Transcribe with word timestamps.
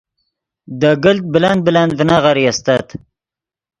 دے 0.79 0.91
گلت 1.03 1.25
بلند 1.33 1.61
بلند 1.67 1.91
ڤینغیرے 1.97 2.43
استت 2.49 2.87